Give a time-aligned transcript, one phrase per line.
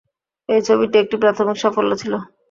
[0.49, 2.13] এই ছবিটি একটি প্রাথমিক সাফল্য ছিল।